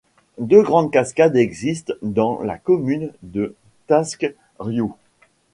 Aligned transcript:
Deux 0.39 0.63
grandes 0.63 0.89
cascades 0.91 1.35
existent 1.35 1.93
dans 2.01 2.41
la 2.41 2.57
commune 2.57 3.13
de 3.21 3.55
Taskriout. 3.85 4.97